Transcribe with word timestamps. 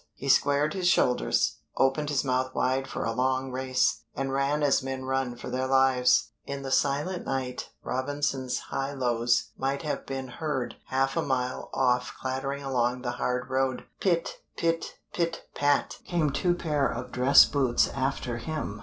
He 0.15 0.29
squared 0.29 0.73
his 0.73 0.87
shoulders, 0.87 1.57
opened 1.77 2.09
his 2.09 2.23
mouth 2.23 2.55
wide 2.55 2.87
for 2.87 3.03
a 3.05 3.11
long 3.11 3.51
race, 3.51 4.01
and 4.15 4.33
ran 4.33 4.63
as 4.63 4.81
men 4.81 5.05
run 5.05 5.35
for 5.35 5.51
their 5.51 5.67
lives. 5.67 6.31
In 6.43 6.63
the 6.63 6.71
silent 6.71 7.23
night 7.23 7.69
Robinson's 7.83 8.57
highlows 8.71 9.51
might 9.59 9.83
have 9.83 10.07
been 10.07 10.27
heard 10.29 10.75
half 10.87 11.15
a 11.15 11.21
mile 11.21 11.69
off 11.71 12.15
clattering 12.19 12.63
along 12.63 13.03
the 13.03 13.11
hard 13.21 13.47
road. 13.51 13.83
Pit 13.99 14.37
pit 14.57 14.97
pit 15.13 15.43
pat! 15.53 15.99
came 16.03 16.31
two 16.31 16.55
pair 16.55 16.87
of 16.91 17.11
dress 17.11 17.45
boots 17.45 17.87
after 17.89 18.37
him. 18.39 18.79